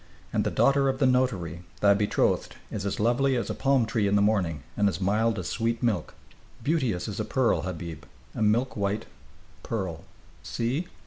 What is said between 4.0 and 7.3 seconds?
in the morning and as mild as sweet milk, beauteous as a